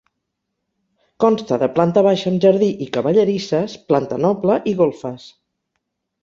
[1.23, 5.29] Consta de planta baixa amb jardí i cavallerisses, planta noble i golfes.